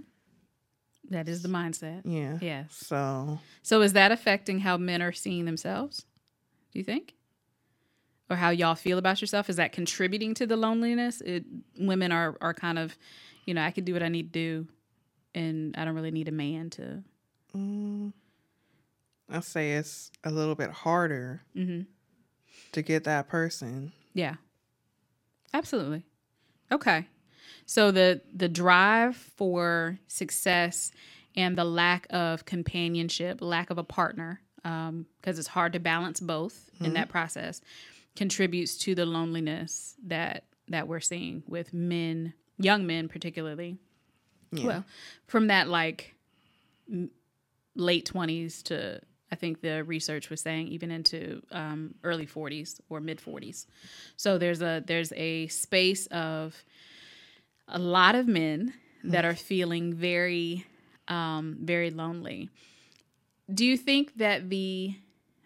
[1.10, 2.02] That is the mindset.
[2.04, 2.36] Yeah.
[2.40, 2.66] yes.
[2.74, 6.04] So so is that affecting how men are seeing themselves
[6.72, 7.14] do you think?
[8.28, 9.48] Or how y'all feel about yourself?
[9.48, 11.22] Is that contributing to the loneliness?
[11.22, 11.44] It,
[11.78, 12.96] women are are kind of
[13.46, 14.68] you know i can do what i need to do
[15.34, 17.02] and i don't really need a man to
[17.56, 18.12] mm,
[19.30, 21.82] I'll say it's a little bit harder hmm
[22.72, 23.92] to get that person.
[24.12, 24.34] Yeah.
[25.54, 26.02] Absolutely.
[26.70, 27.06] Okay.
[27.66, 30.92] So the the drive for success
[31.34, 36.70] and the lack of companionship, lack of a partner, because it's hard to balance both
[36.80, 37.60] in that process,
[38.16, 43.78] contributes to the loneliness that that we're seeing with men, young men particularly.
[44.52, 44.66] Yeah.
[44.66, 44.84] Well,
[45.26, 46.14] from that like
[46.90, 47.10] m-
[47.74, 53.00] late twenties to I think the research was saying even into um, early forties or
[53.00, 53.66] mid forties.
[54.16, 56.56] So there's a there's a space of
[57.68, 58.72] a lot of men
[59.04, 60.66] that are feeling very
[61.08, 62.48] um, very lonely.
[63.52, 64.94] Do you think that the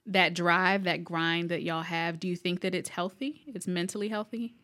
[0.07, 3.43] that drive, that grind that y'all have, do you think that it's healthy?
[3.47, 4.55] It's mentally healthy?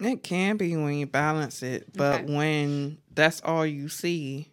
[0.00, 2.34] It can be when you balance it, but Okay.
[2.34, 4.51] when that's all you see,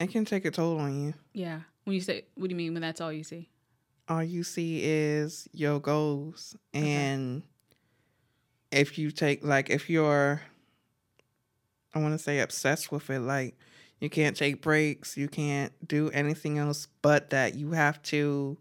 [0.00, 1.14] it can take a toll on you.
[1.32, 1.60] Yeah.
[1.84, 3.48] When you say, what do you mean when that's all you see?
[4.08, 6.56] All you see is your goals.
[6.72, 7.42] And
[8.70, 10.40] if you take, like, if you're,
[11.94, 13.56] I want to say obsessed with it, like,
[14.00, 17.54] you can't take breaks, you can't do anything else but that.
[17.54, 18.56] You have to,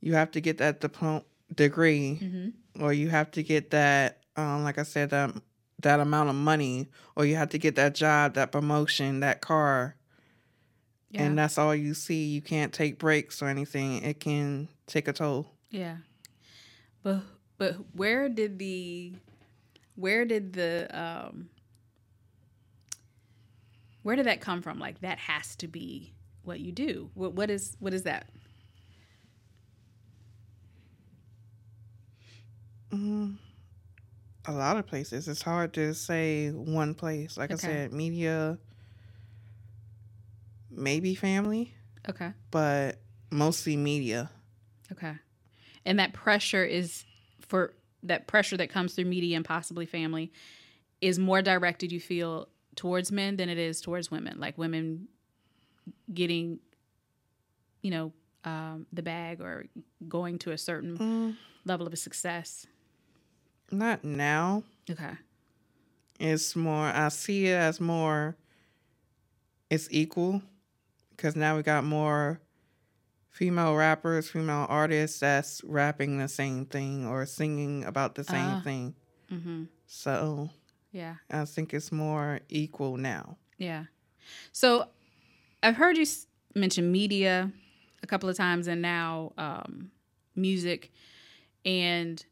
[0.00, 2.18] you have to get that diploma degree.
[2.22, 2.82] Mm-hmm.
[2.82, 5.30] or you have to get that um like i said that
[5.84, 9.96] that amount of money or you have to get that job that promotion that car
[11.10, 11.22] Yeah.
[11.22, 15.12] and that's all you see you can't take breaks or anything it can take a
[15.12, 15.98] toll Yeah.
[17.02, 17.20] But
[17.58, 19.12] but where did the
[19.94, 21.48] where did the um
[24.02, 24.78] where did that come from?
[24.78, 27.10] Like that has to be what you do.
[27.14, 28.26] What what is what is that?
[32.92, 33.36] mm,
[34.46, 37.66] a lot of places it's hard to say one place like Okay.
[37.66, 38.58] i said media
[40.70, 41.72] maybe family
[42.08, 42.32] Okay.
[42.50, 44.30] but mostly media
[44.92, 45.14] Okay.
[45.86, 47.04] And that pressure is
[47.40, 50.30] for that pressure that comes through media and possibly family
[51.00, 54.38] is more directed you feel towards men than it is towards women.
[54.38, 55.08] Like women
[56.12, 56.60] getting
[57.82, 58.12] you know,
[58.44, 59.66] um, the bag or
[60.08, 62.66] going to a certain mm, level of success.
[63.74, 65.12] Not now Okay.
[66.20, 68.36] It's more, I see it as more
[69.70, 70.42] it's equal
[71.10, 72.40] because now we got more
[73.30, 78.60] female rappers, female artists that's rapping the same thing or singing about the same Ah.
[78.62, 78.94] thing.
[79.32, 79.64] Mm-hmm.
[79.86, 80.50] So
[80.92, 81.16] Yeah.
[81.30, 83.36] I think it's more equal now.
[83.58, 83.84] Yeah.
[84.52, 84.88] So
[85.62, 86.06] I've heard you
[86.54, 87.50] mention media
[88.02, 89.90] a couple of times and now um,
[90.36, 90.92] music.
[91.64, 92.24] And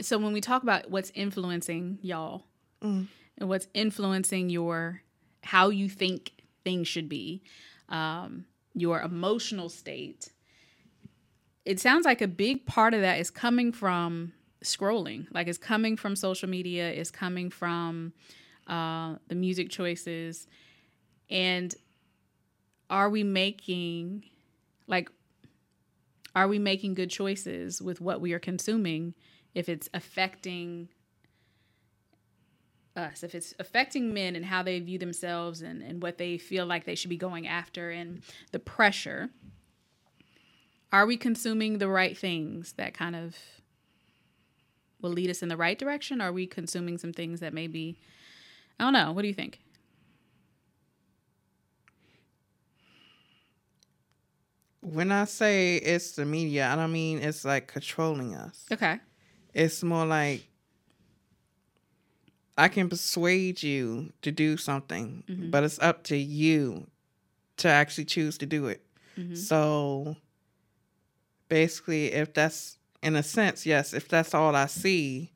[0.00, 2.44] so when we talk about what's influencing y'all
[2.82, 3.08] Mm.
[3.36, 5.02] and what's influencing your
[5.42, 6.32] how you think
[6.64, 7.42] things should be,
[7.88, 10.30] um, your emotional state,
[11.64, 14.32] it sounds like a big part of that is coming from
[14.64, 15.26] scrolling.
[15.32, 18.12] Like it's coming from social media, it's coming from
[18.66, 20.46] uh, the music choices.
[21.28, 21.74] And
[22.88, 24.24] are we making,
[24.86, 25.10] like,
[26.34, 29.14] are we making good choices with what we are consuming
[29.54, 30.88] if it's affecting
[32.96, 36.66] us, if it's affecting men and how they view themselves and, and what they feel
[36.66, 39.30] like they should be going after and the pressure?
[40.92, 43.36] Are we consuming the right things that kind of
[45.00, 46.20] will lead us in the right direction?
[46.20, 47.98] Are we consuming some things that maybe,
[48.78, 49.12] I don't know.
[49.12, 49.60] What do you think?
[54.82, 58.64] When I say it's the media, I don't mean it's like controlling us.
[58.72, 58.98] Okay.
[59.52, 60.46] It's more like
[62.56, 66.86] I can persuade you to do something, but it's up to you
[67.58, 68.84] to actually choose to do it.
[69.34, 70.16] So
[71.48, 75.32] basically, if that's in a sense, yes, if that's all I see,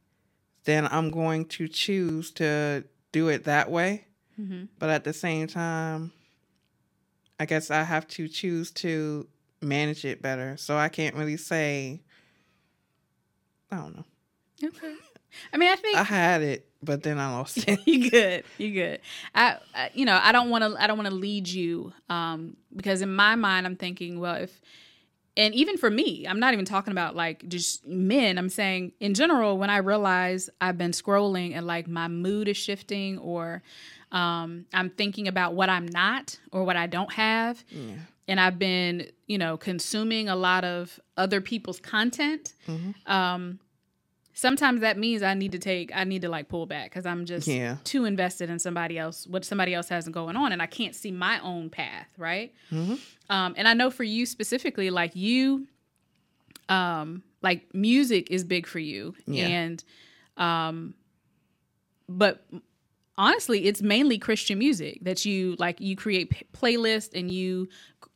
[0.64, 4.07] then I'm going to choose to do it that way.
[4.40, 4.64] Mm-hmm.
[4.78, 6.12] But at the same time,
[7.38, 9.26] I guess I have to choose to
[9.64, 10.57] manage it better.
[10.57, 12.03] So I can't really say,
[13.70, 14.05] I don't know.
[14.62, 14.94] Okay.
[15.53, 17.81] I mean, I think I had it, but then I lost it.
[17.87, 18.44] you good.
[18.59, 19.00] You good.
[19.35, 22.57] I, I you know, I don't want to I don't want to lead you um
[22.74, 24.61] because in my mind I'm thinking, well, if
[25.37, 28.38] and even for me, I'm not even talking about like just men.
[28.38, 32.57] I'm saying in general when I realize I've been scrolling and like my mood is
[32.57, 33.62] shifting or
[34.12, 37.94] um I'm thinking about what I'm not or what I don't have Yeah.
[38.28, 42.54] And I've been, you know, consuming a lot of other people's content.
[42.66, 42.94] Mhm.
[43.10, 43.58] Um,
[44.32, 47.24] sometimes that means I need to take, I need to like pull back because I'm
[47.26, 47.76] just Yeah.
[47.84, 51.12] too invested in somebody else, what somebody else has going on, and I can't see
[51.12, 52.52] my own path, right?
[52.72, 52.98] Mhm.
[53.30, 55.66] Um, and I know for you specifically, like you,
[56.68, 59.46] um, like music is big for you, Yeah.
[59.46, 59.84] and
[60.37, 60.94] um,
[62.08, 62.44] but
[63.16, 65.81] honestly, it's mainly Christian music that you like.
[65.81, 67.68] You create p- playlists and you,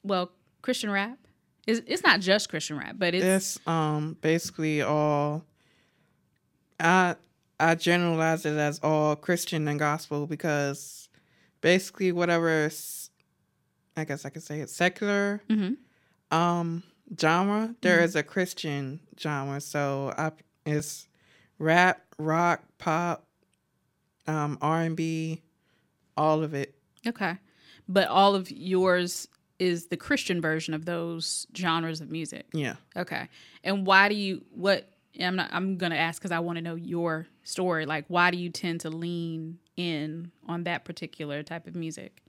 [0.02, 0.32] well,
[0.62, 1.18] Christian rap.
[1.66, 5.44] It's, it's not just Christian rap, but it's It's um basically all
[6.80, 7.16] I
[7.60, 11.08] I generalize it as all Christian and gospel because
[11.60, 12.70] basically whatever
[13.96, 15.76] I guess I could say it's secular Mhm.
[16.30, 16.82] um
[17.20, 19.60] genre, there is a Christian genre.
[19.60, 20.32] So I
[20.64, 21.08] it's
[21.58, 23.26] rap, rock, pop,
[24.28, 25.42] um R and B,
[26.16, 26.74] all of it.
[27.06, 27.36] okay.
[27.88, 29.26] But all of yours
[29.58, 32.46] is the Christian version of those genres of music.
[32.52, 32.76] Yeah.
[32.96, 33.28] Okay.
[33.64, 34.88] And why do you what
[35.18, 37.86] I'm not I'm going to ask cuz I want to know your story.
[37.86, 42.22] Like why do you tend to lean in on that particular type of music?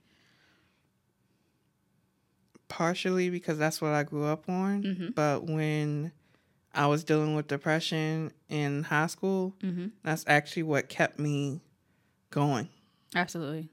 [2.68, 4.84] partially because that's what I grew up on.
[4.84, 5.16] Mhm.
[5.16, 6.12] But when
[6.74, 9.92] I was dealing with depression in high school, Mhm.
[10.04, 11.62] that's actually what kept me
[12.30, 12.70] going.
[13.16, 13.70] Absolutely.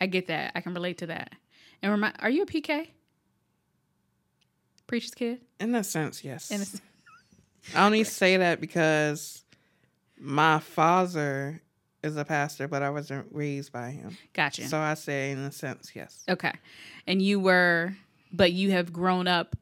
[0.00, 0.52] I get that.
[0.54, 1.32] I can relate to that.
[1.82, 2.88] And remind are you a PK?
[4.86, 5.40] Preacher's kid?
[5.60, 6.50] In a sense, yes.
[6.50, 9.44] In a, I only say that because
[10.18, 11.62] my father
[12.02, 14.16] is a pastor, but I wasn't raised by him.
[14.32, 14.66] gotcha.
[14.66, 16.24] So I say, in a sense, yes.
[16.28, 16.52] Okay.
[17.06, 17.94] And you were,
[18.32, 19.54] but you have grown up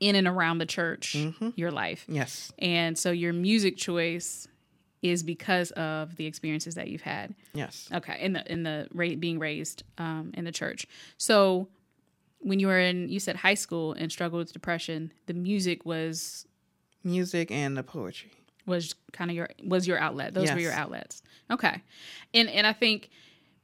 [0.00, 1.52] in and around the church Mhm.
[1.56, 2.04] your life.
[2.08, 2.52] Yes.
[2.58, 4.48] And so your music choice
[5.02, 7.34] is because of the experiences that you've had.
[7.54, 7.88] Yes.
[7.92, 8.18] Okay.
[8.20, 10.86] In the, in the ra- being raised um, in the church.
[11.18, 11.68] So
[12.38, 16.46] when you were in, you said high school and struggled with depression, the music was,
[17.04, 18.30] Music and the poetry.
[18.64, 20.34] was kind of your, was your outlet.
[20.34, 21.20] Those were your outlets.
[21.50, 21.82] Okay.
[22.32, 23.10] And, and I think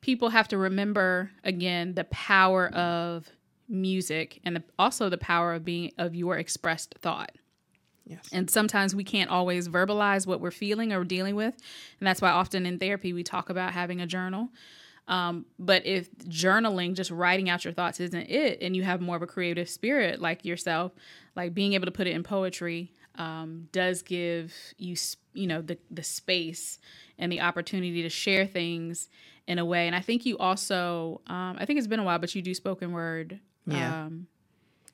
[0.01, 3.29] people have to remember again the power of
[3.69, 7.31] music and the, also the power of being of your expressed thought
[8.09, 8.29] Yes.
[8.33, 11.55] and sometimes we can't always verbalize what we're feeling or dealing with
[12.01, 14.49] and that's why often in therapy we talk about having a journal
[15.09, 19.17] um, but if journaling just writing out your thoughts isn't it and you have more
[19.17, 20.93] of a creative spirit like yourself
[21.37, 24.97] like being able to put it in poetry um, does give you
[25.35, 26.79] you know the, the space
[27.19, 29.09] and the opportunity to share things
[29.49, 29.87] in a way.
[29.87, 32.55] And I think you also, um, I think it's been a while, but you do
[32.55, 34.05] spoken word Yeah.
[34.07, 34.27] um,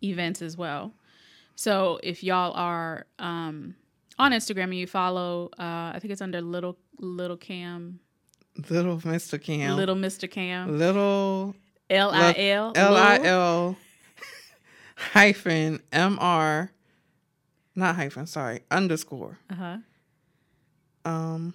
[0.02, 0.94] events as well.
[1.56, 3.74] So if y'all are um,
[4.18, 8.00] on Instagram and you follow, uh, I think it's under little little Cam,
[8.70, 9.40] Little Mr.
[9.40, 9.76] Cam.
[9.76, 10.30] little Mr.
[10.30, 11.54] Cam, Little
[11.90, 13.76] L I L L I L
[14.96, 16.72] hyphen M R,
[17.74, 19.38] not hyphen, sorry, underscore.
[19.50, 19.76] Uh huh.
[21.04, 21.54] Um,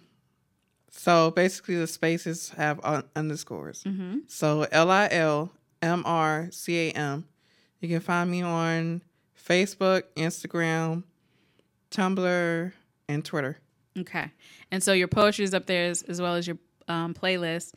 [0.91, 3.83] so basically the spaces have un- underscores.
[3.83, 4.19] Mm-hmm.
[4.27, 7.25] So L I L M R C A M.
[7.81, 9.01] You can find me on
[9.49, 11.03] Facebook, Instagram,
[11.91, 12.71] Tumblr,
[13.07, 13.57] and Twitter.
[13.97, 14.31] Okay.
[14.71, 16.57] And so your poetry is up there as, as well as your
[16.87, 17.73] um, playlist.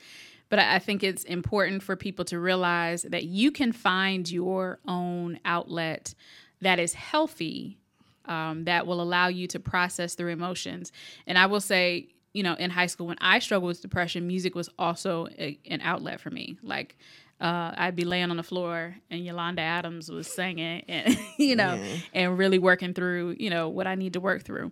[0.50, 4.78] But I I think it's important for people to realize that you can find your
[4.86, 6.14] own outlet
[6.60, 7.78] that is healthy,
[8.26, 10.92] um, that will allow you to process through emotions.
[11.26, 14.54] And I will say, you know, in high school, when I struggled with depression, music
[14.54, 16.56] was also a, an outlet for me.
[16.62, 16.96] Like,
[17.42, 21.74] uh, I'd be laying on the floor and Yolanda Adams was singing, and you know,
[21.74, 21.96] Yeah.
[22.14, 24.70] and really working through, you know, what I need to work through.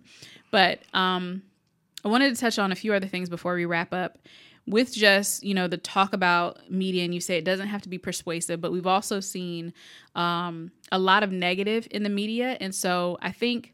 [0.51, 1.43] But um,
[2.03, 4.17] I wanted to touch on a few other things before we wrap up.
[4.67, 7.89] With just you know the talk about media, and you say it doesn't have to
[7.89, 9.73] be persuasive, but we've also seen
[10.15, 13.73] um, a lot of negative in the media, and so I think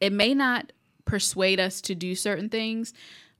[0.00, 0.72] it may not
[1.04, 2.92] persuade us to do certain things,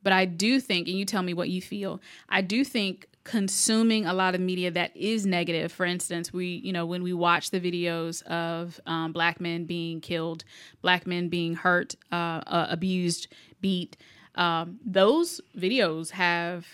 [0.03, 4.07] but I do think, and you tell me what you feel, I do think consuming
[4.07, 7.51] a lot of media that is negative, for instance, we, you know, when we watch
[7.51, 10.45] the videos of um, black men being killed,
[10.81, 13.29] black men being hurt, uh, uh, abused,
[13.61, 13.99] beat,
[14.37, 16.67] um, those videos have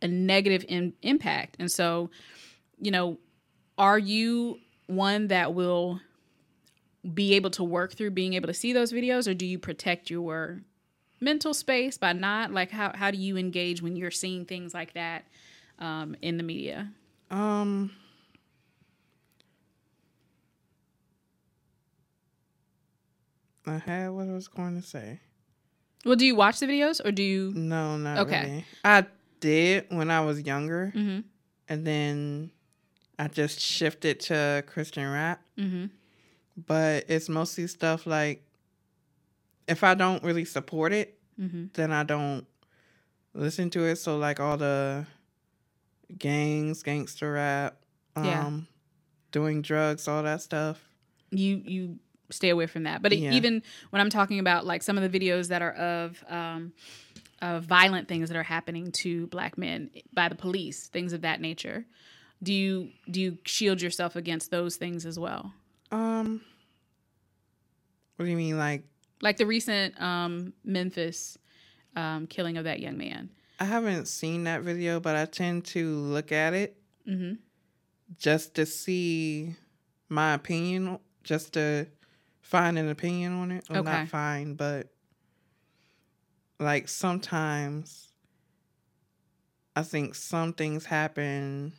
[0.00, 1.56] a negative in- impact.
[1.58, 2.10] And so,
[2.80, 3.18] you know,
[3.76, 6.00] are you one that will
[7.12, 10.10] be able to work through being able to see those videos or do you protect
[10.10, 10.60] your
[11.20, 14.94] mental space by not like how, how do you engage when you're seeing things like
[14.94, 15.24] that
[15.78, 16.90] um, in the media
[17.30, 17.90] Um,
[23.66, 25.20] I had what I was going to say.
[26.04, 28.40] well do you watch the videos or do you No, not Okay.
[28.40, 28.64] really.
[28.84, 29.06] I
[29.40, 31.24] did when I was younger, Mhm.
[31.68, 32.50] and then
[33.18, 35.42] I just shifted to Christian rap.
[35.56, 35.86] mm-hmm.
[36.56, 38.42] But it's mostly stuff like
[39.68, 41.66] if I don't really support it, Mm-hmm.
[41.74, 42.46] then I don't
[43.34, 43.96] listen to it.
[43.96, 45.06] So like all the
[46.16, 47.76] gangs, gangster rap,
[48.16, 48.50] um, Yeah.
[49.32, 50.82] doing drugs, all that stuff.
[51.30, 51.98] you you
[52.30, 53.32] stay away from that but it- Yeah.
[53.32, 56.72] even when i'm talking about like some of the videos that are of um
[57.42, 61.40] of violent things that are happening to black men by the police things of that
[61.40, 61.84] nature
[62.42, 65.52] do you do you shield yourself against those things as well
[65.90, 66.40] Um,
[68.16, 68.58] what do you mean?
[68.58, 68.84] Like
[69.20, 71.38] like the recent um memphis
[71.96, 75.96] um killing of that young man I haven't seen that video, but I tend to
[75.96, 77.34] look at it mm-hmm
[78.16, 79.54] just to see
[80.08, 81.86] my opinion, just to
[82.40, 83.64] find an opinion on it.
[83.68, 83.90] Well, Okay.
[83.90, 84.88] not find, but
[86.58, 88.12] like sometimes
[89.76, 91.72] I think some things happen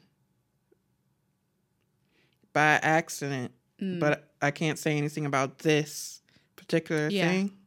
[2.54, 4.00] by accident, Mm.
[4.00, 6.22] but I can't say anything about this
[6.56, 7.28] particular Yeah.
[7.32, 7.58] thing.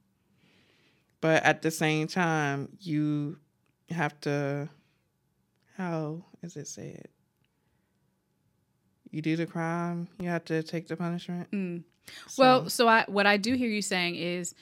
[1.21, 3.39] But at the same time, you
[3.93, 4.69] have to,
[5.77, 7.09] how is it said?
[9.11, 11.51] You do the crime, you have to take the punishment.
[11.51, 11.83] Mm.
[12.29, 14.55] So- Well, so I what I do hear you saying is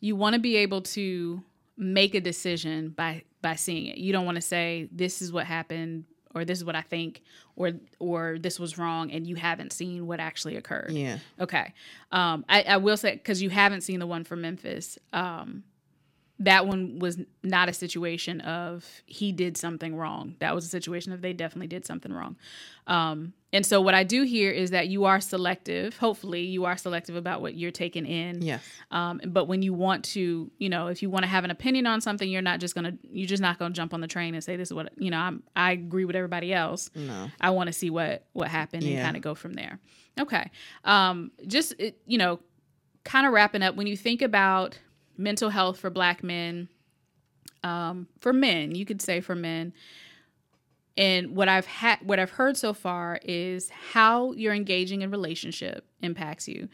[0.00, 1.42] you want to be able to
[1.76, 3.98] make a decision by by seeing it.
[3.98, 7.22] You don't want to say this is what happened or this is what I think
[7.56, 10.92] or or this was wrong and you haven't seen what actually occurred.
[10.92, 11.72] yeah, Okay.
[12.12, 14.98] Um, I, I will say because you haven't seen the one from Memphis.
[15.12, 15.64] Um,
[16.40, 20.36] that one was not a situation of he did something wrong.
[20.38, 22.36] That was a situation of they definitely did something wrong.
[22.86, 25.96] Um, and so what I do here is that you are selective.
[25.96, 28.42] Hopefully, you are selective about what you're taking in.
[28.42, 31.50] yes, Um, but when you want to, you know, if you want to have an
[31.50, 34.34] opinion on something, you're not just gonna, you're just not gonna jump on the train
[34.34, 35.18] and say this is what you know.
[35.18, 36.90] I'm, I agree with everybody else.
[36.94, 39.80] no, I want to see what what happened and kind of go from there.
[40.20, 40.50] Okay.
[40.84, 42.40] Um, just it, you know,
[43.04, 43.74] kind of wrapping up.
[43.76, 44.78] When you think about
[45.18, 46.68] mental health for Black men,
[47.62, 49.74] um, for men, you could say for men.
[50.96, 55.86] And what I've had, what I've heard so far is how you're engaging in relationship
[56.02, 56.68] impacts you.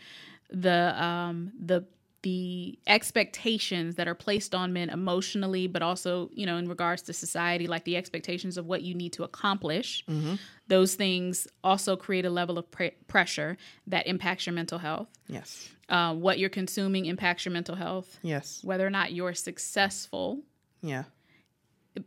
[0.51, 1.87] The um, the
[2.23, 7.13] the expectations that are placed on men emotionally, but also you know in regards to
[7.13, 10.03] society, like the expectations of what you need to accomplish.
[10.07, 10.37] hmm
[10.69, 15.09] Those things also create a level of pre- pressure that impacts your mental health.
[15.29, 18.19] yes, Uh, what you're consuming impacts your mental health.
[18.23, 20.41] yes, Whether or not you're successful
[20.83, 21.05] yeah,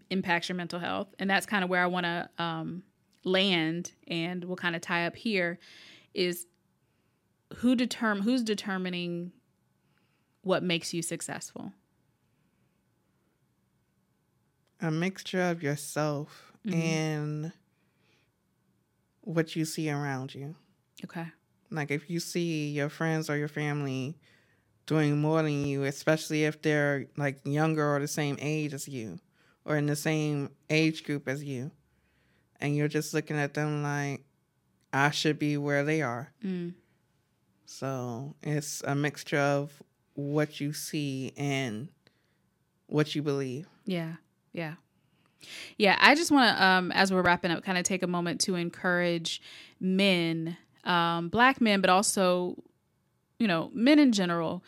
[0.10, 2.84] impacts your mental health, and that's kind of where I want to um,
[3.24, 5.60] land, and we'll kind of tie up here.
[6.14, 6.48] Is
[7.58, 9.32] who determine who's determining
[10.42, 11.74] what makes you successful?
[14.82, 16.80] A mixture of yourself mm-hmm.
[16.80, 17.52] and
[19.22, 20.56] what you see around you.
[21.04, 21.26] Okay.
[21.70, 24.18] Like if you see your friends or your family
[24.86, 29.20] doing more than you, especially if they're like younger or the same age as you
[29.66, 31.72] or in the same age group as you,
[32.60, 34.24] and you're just looking at them like,
[34.94, 36.32] I should be where they are.
[36.44, 36.74] Mm.
[37.66, 39.72] So it's a mixture of
[40.14, 41.90] what you see and
[42.88, 43.68] what you believe.
[43.86, 44.14] Yeah.
[44.54, 44.76] Yeah.
[45.78, 48.42] Yeah, I just want to, um, as we're wrapping up, kind of take a moment
[48.42, 49.42] to encourage
[49.80, 50.58] men,
[50.88, 52.56] um, black men, but also,
[53.38, 54.64] you know, men in general.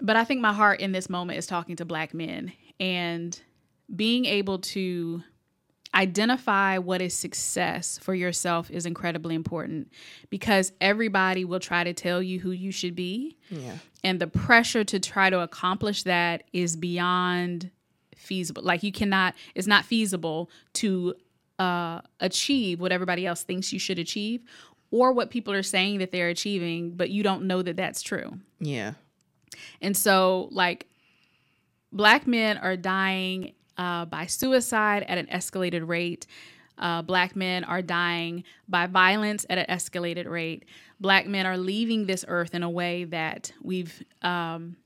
[0.00, 3.38] But I think my heart in this moment is talking to black men and
[3.94, 5.22] being able to
[5.94, 9.90] identify what is success for yourself is incredibly important
[10.28, 13.36] because everybody will try to tell you who you should be.
[13.50, 13.78] Yeah.
[14.04, 17.70] And the pressure to try to accomplish that is beyond
[18.14, 18.62] feasible.
[18.62, 21.14] Like you cannot it's not feasible to
[21.58, 24.42] uh achieve what everybody else thinks you should achieve
[24.90, 28.38] or what people are saying that they're achieving, but you don't know that that's true.
[28.60, 28.92] Yeah.
[29.80, 30.86] And so like
[31.92, 36.26] black men are dying uh, by suicide at an escalated rate.
[36.78, 40.64] Uh, black men are dying by violence at an escalated rate.
[41.00, 44.76] Black men are leaving this earth in a way that we've, um,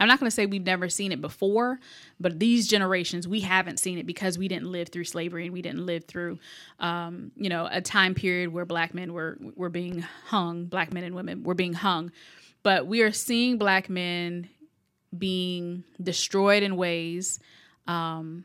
[0.00, 1.78] I'm not going to say we've never seen it before,
[2.18, 5.62] but these generations, we haven't seen it because we didn't live through slavery and we
[5.62, 6.38] didn't live through,
[6.80, 11.04] um, you know, a time period where black men were, were being hung, black men
[11.04, 12.10] and women were being hung.
[12.64, 14.48] But we are seeing black men
[15.16, 17.38] being destroyed in ways
[17.86, 18.44] um,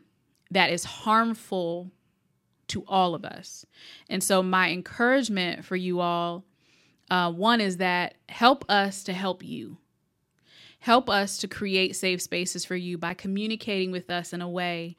[0.52, 1.90] that is harmful
[2.68, 3.66] to all of us.
[4.08, 6.44] And so, my encouragement for you all
[7.10, 9.78] uh, one is that help us to help you.
[10.80, 14.96] Help us to create safe spaces for you by communicating with us in a way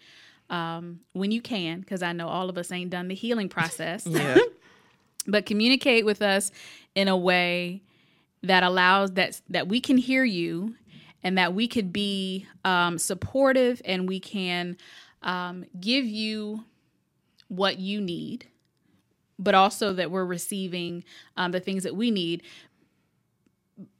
[0.49, 4.05] um, when you can, because I know all of us ain't done the healing process.
[4.05, 4.37] yeah.
[5.27, 6.51] but communicate with us
[6.95, 7.81] in a way
[8.43, 10.75] that allows that that we can hear you
[11.23, 14.77] and that we could be um, supportive and we can
[15.21, 16.63] um, give you
[17.47, 18.47] what you need,
[19.37, 21.03] but also that we're receiving
[21.37, 22.41] um, the things that we need.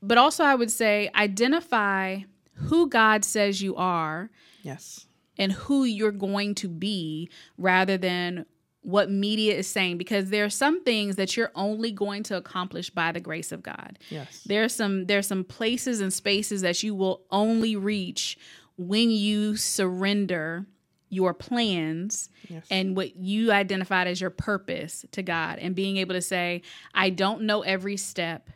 [0.01, 2.21] But also, I would say identify
[2.53, 4.29] who God says you are.
[4.61, 5.05] Yes.
[5.37, 8.45] And who you're going to be rather than
[8.83, 12.89] what media is saying because there are some things that you're only going to accomplish
[12.89, 13.99] by the grace of God.
[14.09, 14.43] Yes.
[14.45, 18.37] There's some there's some places and spaces that you will only reach
[18.77, 20.65] when you surrender
[21.09, 22.65] your plans yes.
[22.71, 26.61] and what you identified as your purpose to God and being able to say,
[26.93, 28.49] I don't know every step.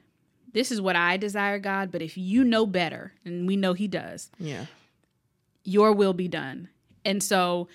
[0.55, 3.89] This is what I desire, God, but if you know better, and we know He
[3.89, 4.67] does, yeah,
[5.65, 6.69] your will be done.
[7.03, 7.67] And so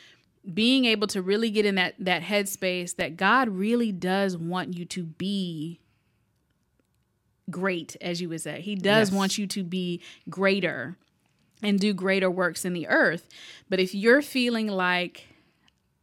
[0.55, 4.87] being able to really get in that that headspace that God really does want you
[4.87, 5.79] to be
[7.51, 8.63] great, as you would say.
[8.63, 9.17] He does yes.
[9.17, 10.01] want you to be
[10.31, 10.97] greater
[11.63, 13.29] and do greater works in the earth.
[13.69, 15.27] But if you're feeling like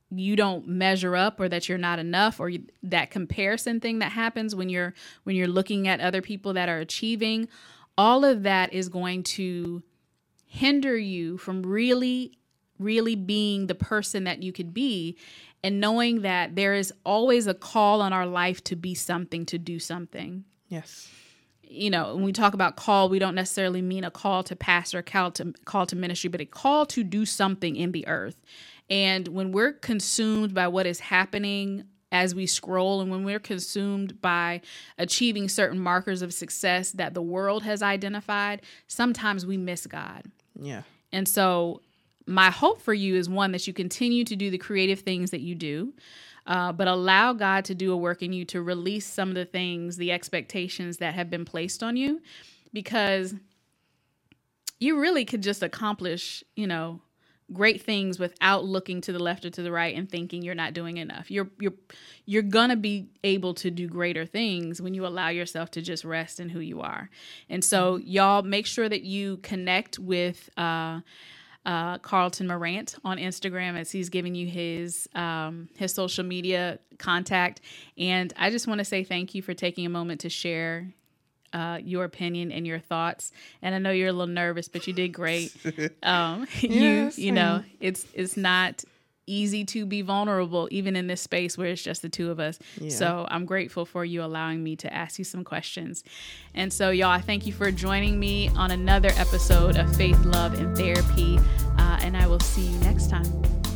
[0.09, 4.11] you don't measure up or that you're not enough or you, that comparison thing that
[4.11, 4.93] happens when you're
[5.23, 7.47] when you're looking at other people that are achieving
[7.97, 9.83] all of that is going to
[10.45, 12.31] hinder you from really
[12.79, 15.17] really being the person that you could be
[15.63, 19.57] and knowing that there is always a call on our life to be something, to
[19.57, 20.43] do something.
[20.67, 21.09] Yes.
[21.61, 25.01] You know, when we talk about call, we don't necessarily mean a call to pastor,
[25.01, 28.37] call to call to ministry, but a call to do something in the earth.
[28.89, 34.21] And when we're consumed by what is happening as we scroll and when we're consumed
[34.21, 34.61] by
[34.97, 40.23] achieving certain markers of success that the world has identified, sometimes we miss God.
[40.59, 40.83] Yeah.
[41.11, 41.81] And so
[42.25, 45.41] my hope for you is one that you continue to do the creative things that
[45.41, 45.93] you do.
[46.45, 49.43] Uh, but allow God to do a work in you to release some of the
[49.43, 52.21] things, the expectations that have been placed on you,
[52.71, 53.35] because
[54.79, 57.01] you really could just accomplish, you know,
[57.53, 60.73] great things without looking to the left or to the right and thinking you're not
[60.73, 61.31] doing enough.
[61.31, 61.73] You're you're
[62.25, 66.03] you're going to be able to do greater things when you allow yourself to just
[66.03, 67.09] rest in who you are.
[67.49, 71.01] And so y'all make sure that you connect with uh
[71.65, 77.59] uh, Carlton Morant on Instagram as he's giving you his um, his social media contact.
[77.97, 80.93] And I just want to say thank you for taking a moment to share
[81.53, 83.31] uh, your opinion and your thoughts.
[83.61, 85.55] And I know you're a little nervous, but you did great.
[86.03, 88.83] Um, Yes, you you know it's it's not
[89.27, 92.57] easy to be vulnerable even in this space where it's just the two of us.
[92.79, 92.89] Yeah.
[92.89, 96.03] So I'm grateful for you allowing me to ask you some questions.
[96.55, 100.53] And so y'all, I thank you for joining me on another episode of Faith, Love,
[100.53, 101.37] and Therapy.
[101.77, 103.66] Uh, and I will see you next time.